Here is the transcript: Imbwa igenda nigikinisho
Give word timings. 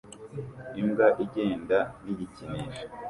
Imbwa 0.79 1.07
igenda 1.23 1.77
nigikinisho 2.03 2.77